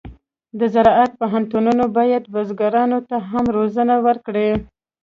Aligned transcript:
د 0.59 0.61
زراعت 0.73 1.11
پوهنتونونه 1.19 1.83
باید 1.97 2.23
بزګرانو 2.33 2.99
ته 3.09 3.17
هم 3.29 3.45
روزنه 3.57 3.95
ورکړي. 4.07 4.49